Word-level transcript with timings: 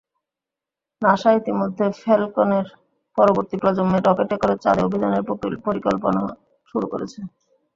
NASA 1.01 1.29
ইতিমধ্যে 1.39 1.85
ফ্যালকনের 2.01 2.65
পরবর্তী 3.17 3.55
প্রজন্মের 3.61 4.05
রকেটে 4.07 4.35
করে 4.41 4.55
চাঁদে 4.63 4.81
অভিযানের 4.87 5.23
পরিকল্পনা 5.65 6.21
শুরু 6.67 6.85
করেছে। 6.93 7.19